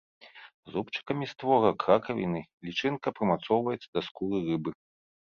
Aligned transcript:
Зубчыкамі 0.71 1.25
створак 1.33 1.77
ракавіны 1.91 2.41
лічынка 2.71 3.07
прымацоўваецца 3.19 3.87
да 3.95 3.99
скуры 4.11 4.37
рыбы. 4.53 4.71